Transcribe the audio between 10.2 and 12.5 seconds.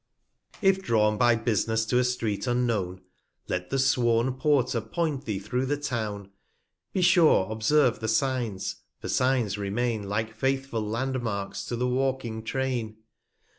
faithful Land marks to the walking